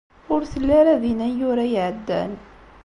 [0.33, 2.31] Ur telli ara din ayyur-a iɛeddan.